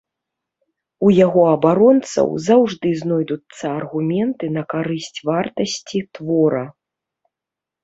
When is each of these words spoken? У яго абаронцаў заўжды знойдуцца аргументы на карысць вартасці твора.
У 1.07 1.09
яго 1.25 1.43
абаронцаў 1.55 2.27
заўжды 2.47 2.87
знойдуцца 3.03 3.65
аргументы 3.79 4.45
на 4.57 4.63
карысць 4.75 5.19
вартасці 5.31 5.99
твора. 6.19 6.65